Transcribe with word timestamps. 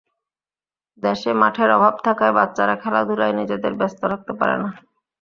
দেশে 1.03 1.31
মাঠের 1.41 1.69
অভাব 1.77 1.95
থাকায় 2.05 2.33
বাচ্চারা 2.37 2.75
খেলাধুলায় 2.83 3.37
নিজেদের 3.39 3.73
ব্যস্ত 3.79 4.01
রাখতে 4.11 4.33
পারে 4.39 4.55
না। 4.61 4.69